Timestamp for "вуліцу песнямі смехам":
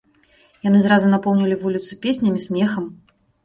1.67-2.93